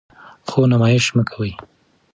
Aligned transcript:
خو 0.49 0.59
نمایش 0.71 1.05
مه 1.15 1.23
کوئ. 1.31 1.51